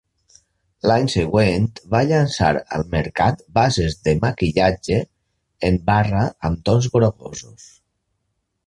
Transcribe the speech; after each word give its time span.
L'any 0.91 1.09
següent 1.15 1.67
va 1.91 2.01
llançar 2.11 2.49
al 2.77 2.85
mercat 2.95 3.45
bases 3.59 3.99
de 4.09 4.17
maquillatge 4.25 4.99
en 5.71 5.79
barra 5.93 6.27
amb 6.51 6.67
tons 6.71 6.91
grogosos. 6.97 7.73